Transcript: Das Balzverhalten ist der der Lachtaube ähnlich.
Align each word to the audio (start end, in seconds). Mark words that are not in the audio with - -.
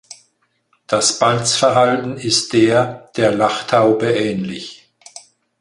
Das 0.87 1.19
Balzverhalten 1.19 2.17
ist 2.17 2.53
der 2.53 3.11
der 3.17 3.31
Lachtaube 3.33 4.09
ähnlich. 4.11 4.91